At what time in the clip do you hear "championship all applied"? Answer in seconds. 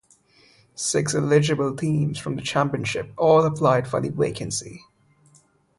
2.41-3.87